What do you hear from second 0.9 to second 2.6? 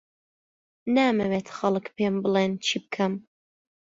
نامەوێت خەڵک پێم بڵێن